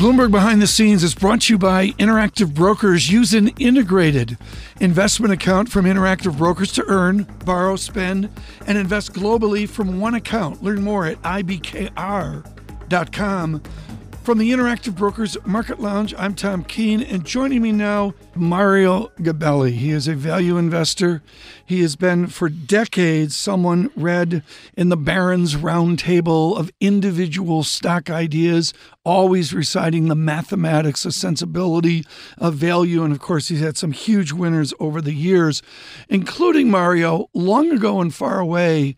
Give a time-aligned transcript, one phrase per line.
[0.00, 3.10] Bloomberg Behind the Scenes is brought to you by Interactive Brokers.
[3.12, 4.38] Use an integrated
[4.80, 8.30] investment account from Interactive Brokers to earn, borrow, spend,
[8.66, 10.62] and invest globally from one account.
[10.62, 11.92] Learn more at ibkr.com.
[14.22, 19.72] From the Interactive Brokers Market Lounge, I'm Tom Keene, and joining me now, Mario Gabelli.
[19.72, 21.22] He is a value investor.
[21.64, 24.42] He has been for decades someone read
[24.76, 28.74] in the Barron's Roundtable of individual stock ideas,
[29.04, 32.04] always reciting the mathematics, the sensibility
[32.36, 33.02] of value.
[33.02, 35.62] And of course, he's had some huge winners over the years,
[36.10, 38.96] including Mario, long ago and far away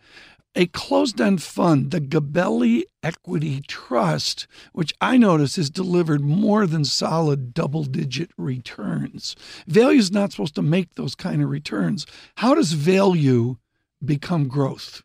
[0.55, 6.85] a closed end fund, the Gabelli Equity Trust, which I notice has delivered more than
[6.85, 9.35] solid double digit returns.
[9.67, 12.07] Value is not supposed to make those kind of returns.
[12.37, 13.57] How does value
[14.05, 15.03] become growth?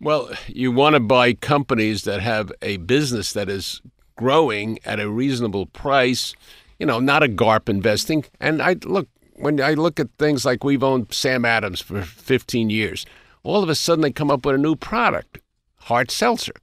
[0.00, 3.80] Well, you want to buy companies that have a business that is
[4.16, 6.34] growing at a reasonable price,
[6.78, 8.24] you know, not a GARP investing.
[8.40, 12.68] And I look, when I look at things like we've owned Sam Adams for 15
[12.68, 13.06] years,
[13.42, 15.38] all of a sudden they come up with a new product,
[15.76, 16.54] hard seltzer.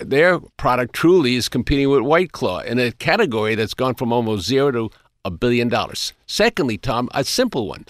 [0.00, 4.46] Their product truly is competing with White Claw in a category that's gone from almost
[4.46, 4.90] zero to
[5.24, 6.12] a billion dollars.
[6.26, 7.84] Secondly, Tom, a simple one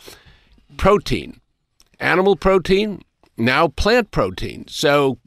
[0.76, 1.40] protein,
[2.00, 3.02] animal protein,
[3.36, 4.66] now plant protein.
[4.68, 5.18] So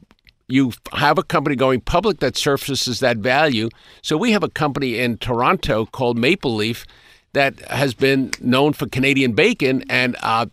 [0.48, 3.68] you have a company going public that surfaces that value.
[4.02, 6.84] So we have a company in Toronto called Maple Leaf
[7.32, 10.46] that has been known for Canadian bacon, and uh,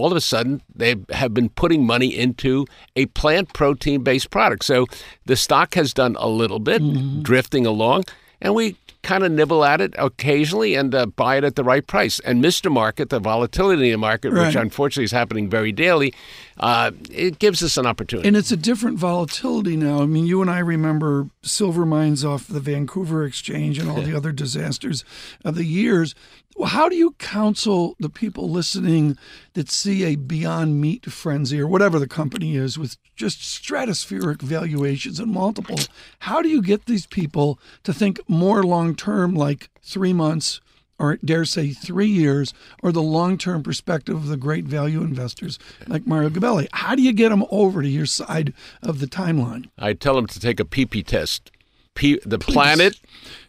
[0.00, 2.66] all of a sudden they have been putting money into
[2.96, 4.64] a plant protein based product.
[4.64, 4.86] So
[5.26, 7.22] the stock has done a little bit, mm-hmm.
[7.22, 8.04] drifting along,
[8.40, 11.86] and we kind of nibble at it occasionally and uh, buy it at the right
[11.86, 12.18] price.
[12.20, 12.70] And Mr.
[12.70, 14.46] Market, the volatility in the market, right.
[14.46, 16.12] which unfortunately is happening very daily,
[16.58, 18.28] uh, it gives us an opportunity.
[18.28, 20.02] And it's a different volatility now.
[20.02, 24.14] I mean, you and I remember silver mines off the Vancouver Exchange and all the
[24.14, 25.04] other disasters
[25.44, 26.14] of the years.
[26.64, 29.16] How do you counsel the people listening
[29.54, 35.18] that see a Beyond Meat frenzy or whatever the company is with just stratospheric valuations
[35.18, 35.88] and multiples?
[36.20, 40.60] How do you get these people to think more long term, like three months,
[40.98, 45.58] or dare say three years, or the long term perspective of the great value investors
[45.86, 46.68] like Mario Gabelli?
[46.72, 49.70] How do you get them over to your side of the timeline?
[49.78, 51.50] I tell them to take a PP test.
[52.00, 52.52] P- the Please.
[52.54, 53.00] planet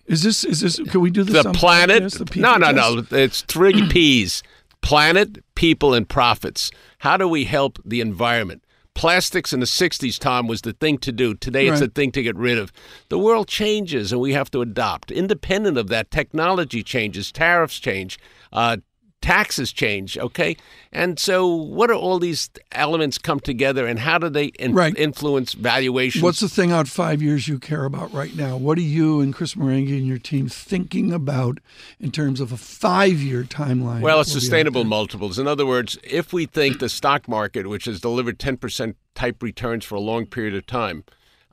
[0.08, 0.78] is this is this?
[0.90, 1.42] Can we do this?
[1.42, 2.12] The planet?
[2.12, 3.06] The no, no, no.
[3.12, 4.44] It's three P's:
[4.82, 6.70] planet, people, and profits.
[7.00, 8.66] How do we help the environment?
[8.94, 11.34] Plastics in the 60s, Tom, was the thing to do.
[11.34, 11.88] Today, it's right.
[11.88, 12.74] the thing to get rid of.
[13.08, 15.12] The world changes, and we have to adopt.
[15.12, 18.20] Independent of that, technology changes, tariffs change,
[18.52, 18.78] uh,
[19.22, 20.58] taxes change, okay?
[20.92, 24.98] And so, what do all these elements come together, and how do they in- right.
[24.98, 26.24] influence valuations?
[26.24, 28.58] What's the thing out five years you care about right now?
[28.58, 31.60] What are you and Chris Marangi and your team thinking about
[32.00, 34.02] in terms of a five-year timeline?
[34.02, 35.40] Well, it's sustainable multiples.
[35.40, 39.86] In other words, if we think the stock market, which has delivered 10% type returns
[39.86, 41.04] for a long period of time,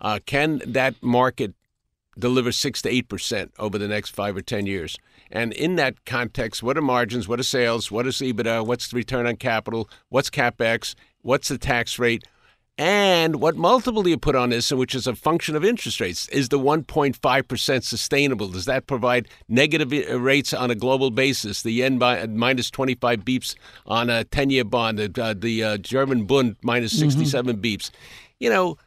[0.00, 1.54] uh, can that market
[2.18, 4.98] deliver six to eight percent over the next five or ten years?
[5.30, 7.28] And in that context, what are margins?
[7.28, 7.90] What are sales?
[7.90, 8.66] What is EBITDA?
[8.66, 9.88] What's the return on capital?
[10.08, 10.94] What's capex?
[11.22, 12.24] What's the tax rate?
[12.78, 16.28] And what multiple do you put on this, which is a function of interest rates?
[16.28, 18.46] Is the 1.5% sustainable?
[18.46, 19.90] Does that provide negative
[20.22, 21.62] rates on a global basis?
[21.62, 25.76] The yen by, minus 25 beeps on a 10 year bond, the, uh, the uh,
[25.78, 26.86] German Bund mm-hmm.
[26.86, 27.60] 67 mm-hmm.
[27.60, 27.90] beeps.
[28.38, 28.78] You know,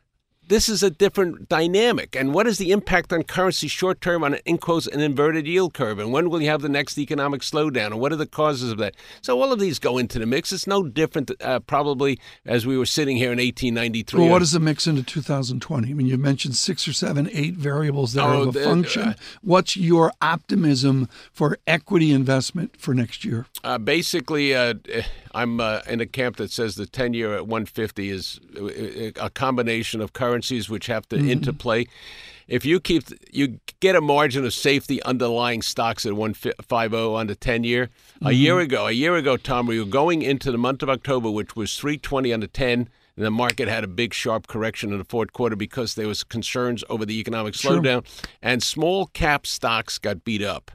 [0.48, 2.16] this is a different dynamic.
[2.16, 5.74] And what is the impact on currency short term on in quotes an inverted yield
[5.74, 6.00] curve?
[6.00, 7.88] And when will you have the next economic slowdown?
[7.88, 8.96] And what are the causes of that?
[9.22, 10.52] So all of these go into the mix.
[10.52, 14.20] It's no different, uh, probably, as we were sitting here in 1893.
[14.20, 15.90] Well, what is the mix into 2020?
[15.90, 19.02] I mean, you mentioned six or seven, eight variables that oh, are the function.
[19.02, 23.46] Uh, What's your optimism for equity investment for next year?
[23.64, 24.74] Uh, basically, uh,
[25.34, 29.30] I'm uh, in a camp that says the 10 year at 150 is uh, a
[29.30, 31.30] combination of currencies which have to mm-hmm.
[31.30, 31.86] interplay.
[32.48, 37.36] If you keep you get a margin of safety underlying stocks at 150 on the
[37.36, 37.88] 10 year.
[37.88, 38.28] Mm-hmm.
[38.28, 41.30] A year ago, a year ago, Tom, we were going into the month of October,
[41.30, 44.98] which was 320 on the 10 And the market had a big, sharp correction in
[44.98, 47.74] the fourth quarter because there was concerns over the economic Sure.
[47.74, 48.06] slowdown,
[48.42, 50.72] and small cap stocks got beat up.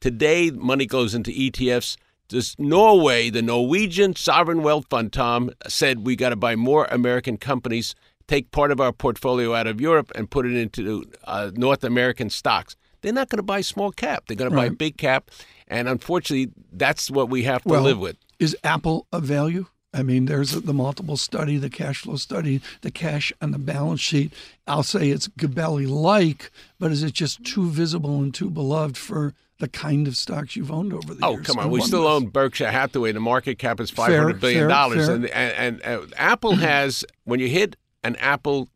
[0.00, 1.96] Today, money goes into ETFs.
[2.28, 7.36] This Norway, the Norwegian sovereign wealth fund, Tom said we got to buy more American
[7.36, 7.94] companies,
[8.28, 12.30] take part of our portfolio out of Europe, and put it into uh, North American
[12.30, 12.76] stocks.
[13.02, 14.24] They're not going to buy small cap.
[14.26, 15.30] They're going to buy big cap,
[15.68, 18.16] and unfortunately, that's what we have to Well, live with.
[18.38, 19.66] Is Apple a value?
[19.94, 24.00] I mean, there's the multiple study, the cash flow study, the cash on the balance
[24.00, 24.30] sheet.
[24.66, 29.32] I'll say it's Gabelli like, but is it just too visible and too beloved for
[29.58, 31.46] the kind of stocks you've owned over the Oh, years?
[31.46, 31.70] come on.
[31.70, 33.12] We still was- own Berkshire Hathaway.
[33.12, 35.14] The market cap is five Fair, hundred billion fair, dollars, fair.
[35.14, 37.76] and, and and uh, Apple has when you hit
[38.06, 38.68] an Apple,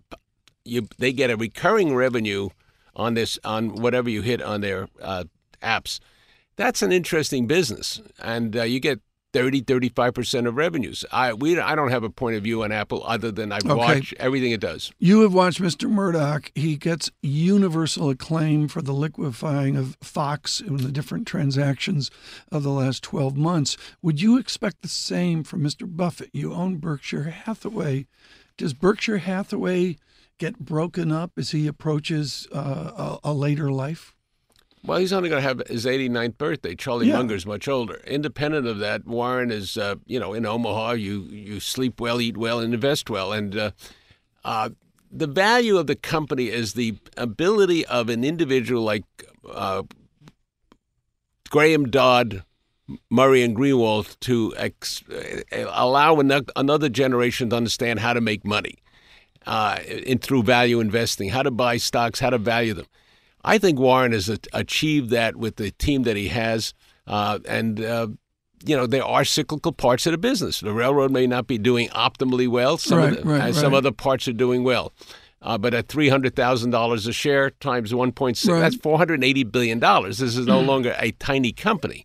[0.65, 2.49] you they get a recurring revenue
[2.97, 5.25] on this on whatever you hit on their uh,
[5.63, 6.01] apps.
[6.57, 9.01] That's an interesting business, and uh, you get
[9.33, 11.05] 30, 35 percent of revenues.
[11.13, 13.73] I we I don't have a point of view on Apple other than I Okay.
[13.75, 14.93] watch everything it does.
[14.99, 15.89] You have watched Mr.
[15.89, 16.51] Murdoch.
[16.57, 22.11] He gets universal acclaim for the liquefying of Fox in the different transactions
[22.51, 23.77] of the last 12 months.
[24.03, 25.85] Would you expect the same from Mr.
[25.87, 26.31] Buffett?
[26.33, 28.07] You own Berkshire Hathaway.
[28.61, 29.97] Does Berkshire Hathaway
[30.37, 34.15] get broken up as he approaches uh, a, a later life?
[34.85, 36.75] Well, he's only going to have his 89th birthday.
[36.75, 37.17] Charlie Yeah.
[37.17, 38.03] Munger's much older.
[38.07, 40.93] Independent of that, Warren is, uh, you know, in Omaha.
[40.93, 43.33] You you sleep well, eat well, and invest well.
[43.33, 43.71] And uh,
[44.45, 44.69] uh,
[45.11, 49.05] the value of the company is the ability of an individual like
[49.51, 49.85] uh,
[51.49, 52.45] Graham Dodd,
[53.11, 58.45] Murray, and Greenwald to ex- uh, allow ano- another generation to understand how to make
[58.45, 58.77] money
[59.47, 62.87] uh, in through value investing, how to buy stocks, how to value them.
[63.45, 66.75] I think Warren has a- achieved that with the team that he has,
[67.07, 68.09] uh, and uh,
[68.65, 70.61] you know there are cyclical parts of the business.
[70.61, 73.93] The railroad may not be doing optimally well, some Right, the, right, and some other
[73.93, 74.93] parts are doing well.
[75.43, 78.61] Uh, but at three hundred thousand dollars a share times one point six, Right.
[78.61, 80.19] that's four hundred eighty billion dollars.
[80.19, 82.05] This is no longer a tiny company.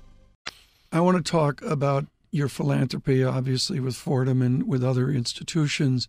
[0.91, 6.07] I want to talk about your philanthropy, obviously, with Fordham and with other institutions.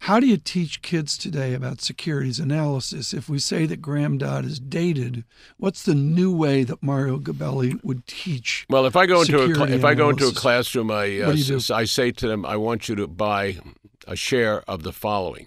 [0.00, 3.14] How do you teach kids today about securities analysis?
[3.14, 5.24] If we say that Graham Dodd is dated,
[5.58, 8.66] what's the new way that Mario Gabelli would teach?
[8.68, 11.26] Well, if I go into a cl- if I go into a classroom, I uh,
[11.28, 11.56] What do you do?
[11.56, 13.58] s- I say to them, I want you to buy
[14.06, 15.46] a share of the following.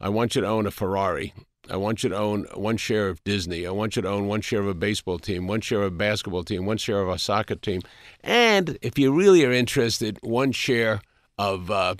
[0.00, 1.32] I want you to own a Ferrari.
[1.70, 3.66] I want you to own one share of Disney.
[3.66, 5.96] I want you to own one share of a baseball team, one share of a
[5.96, 7.82] basketball team, one share of a soccer team,
[8.24, 11.00] and if you really are interested, one share
[11.38, 11.94] of uh,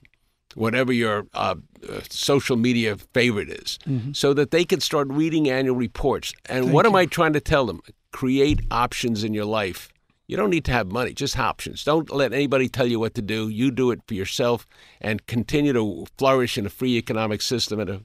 [0.55, 1.55] whatever your uh,
[1.89, 3.79] uh, social media favorite is,
[4.13, 6.33] so that they can start reading annual reports.
[6.47, 6.97] And Thank what am.
[6.97, 7.81] I trying to tell them?
[8.11, 9.89] Create options in your life.
[10.27, 11.85] You don't need to have money, just options.
[11.85, 13.49] Don't let anybody tell you what to do.
[13.49, 14.67] You do it for yourself
[15.01, 18.01] and continue to flourish in a free economic system and a,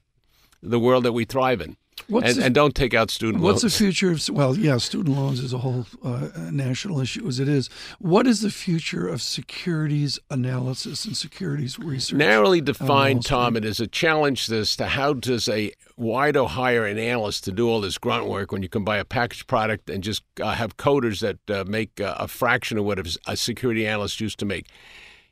[0.62, 1.78] the world that we thrive in.
[2.08, 5.18] What's And, the- and don't take out student What's the future of, well, yeah, student
[5.18, 7.70] loans is a whole uh, national issue as it is.
[8.00, 12.18] What is the future of securities analysis and securities research?
[12.18, 16.86] Narrowly defined, Tom, it is a challenge as to how does a why do hire
[16.86, 19.90] an analyst to do all this grunt work when you can buy a packaged product
[19.90, 23.86] and just uh, have coders that uh, make uh, a fraction of what a security
[23.88, 24.68] analyst used to make.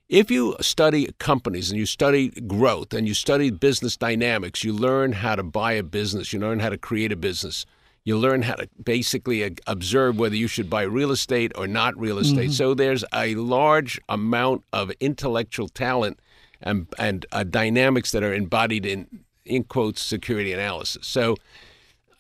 [0.08, 5.14] If you study companies and you study growth and you study business dynamics, you learn
[5.14, 7.66] how to buy a business, you learn how to create a business.
[8.04, 12.20] You learn how to basically observe whether you should buy real estate or not real
[12.20, 12.52] estate.
[12.52, 16.20] So there's a large amount of intellectual talent
[16.62, 19.08] and and uh, dynamics that are embodied in
[19.44, 21.08] in quotes security analysis.
[21.08, 21.36] So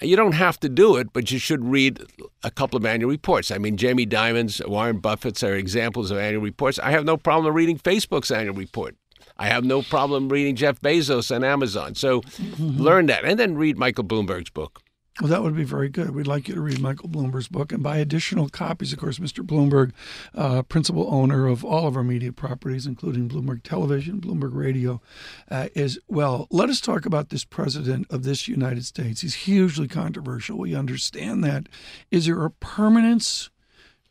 [0.01, 2.03] you don't have to do it, but you should read
[2.43, 3.51] a couple of annual reports.
[3.51, 6.79] I mean, Jamie Dimon's, Warren Buffett's are examples of annual reports.
[6.79, 8.95] I have no problem reading Facebook's annual report.
[9.37, 11.95] I have no problem reading Jeff Bezos and Amazon.
[11.95, 12.21] So
[12.59, 14.81] learn that, and then read Michael Bloomberg's book.
[15.21, 16.11] Well, that would be very good.
[16.11, 18.91] We'd like you to read Michael Bloomberg's book and buy additional copies.
[18.91, 19.45] Of course, Mr.
[19.45, 19.93] Bloomberg,
[20.33, 25.01] uh, principal owner of all of our media properties, including Bloomberg Television, Bloomberg Radio,
[25.49, 26.47] uh, is well.
[26.51, 29.21] Let us talk about this president of this United States.
[29.21, 30.57] He's hugely controversial.
[30.57, 31.69] We understand that.
[32.11, 33.49] Is there a permanence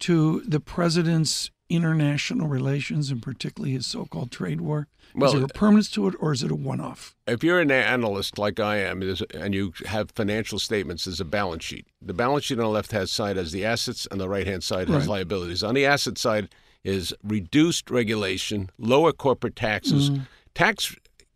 [0.00, 4.86] to the president's international relations and particularly his so-called trade war?
[5.14, 7.14] Well, is there a permanence to it, or is it a one-off?
[7.28, 9.00] If you're an analyst like I am,
[9.32, 11.86] and you have financial statements, there's a balance sheet.
[12.02, 15.02] The balance sheet on the left-hand side has the assets, and the right-hand side has
[15.02, 15.08] Right.
[15.08, 15.62] liabilities.
[15.62, 16.48] On the asset side
[16.82, 20.10] is reduced regulation, lower corporate taxes,
[20.54, 20.94] tax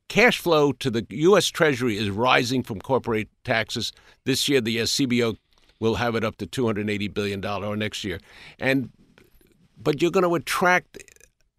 [0.09, 1.47] cash flow to the U.S.
[1.49, 3.93] Treasury is rising from corporate taxes.
[4.25, 5.37] This year, the uh, CBO
[5.81, 8.19] will have it up to 280 billion dollar or next year,
[8.59, 8.91] and
[9.83, 10.99] but you're going to attract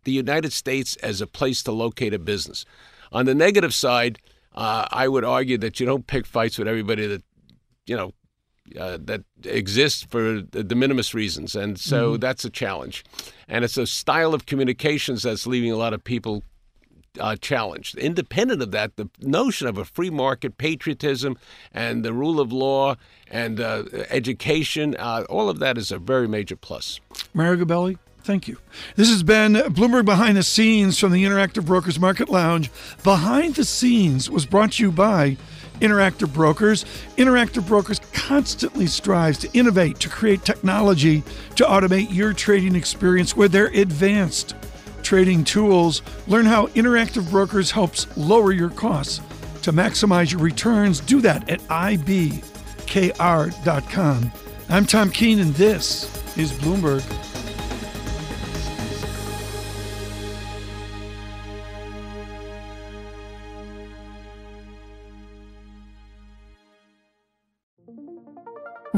[0.03, 2.65] the United States as a place to locate a business.
[3.11, 4.19] On the negative side,
[4.55, 7.23] uh, I would argue that you don't pick fights with everybody that
[7.85, 8.13] you know
[8.79, 13.03] uh, that exists for the de minimis reasons, and so that's a challenge.
[13.47, 16.43] And it's a style of communications that's leaving a lot of people
[17.19, 17.97] uh, challenged.
[17.97, 21.37] Independent of that, the notion of a free market, patriotism,
[21.73, 22.95] and the rule of law
[23.29, 26.99] and uh, education, uh, all of that is a very major plus.
[27.33, 28.57] Mario Gabelli, thank you.
[28.95, 32.69] This has been Bloomberg Behind the Scenes from the Interactive Brokers Market Lounge.
[33.03, 35.37] Behind the Scenes was brought to you by
[35.79, 36.85] Interactive Brokers.
[37.17, 41.23] Interactive Brokers constantly strives to innovate, to create technology,
[41.55, 44.55] to automate your trading experience with their advanced
[45.03, 46.01] trading tools.
[46.27, 49.21] Learn how Interactive Brokers helps lower your costs
[49.63, 50.99] to maximize your returns.
[50.99, 52.41] Do that at ibkr.com.
[54.69, 57.28] I'm Tom Keene, and this is Bloomberg.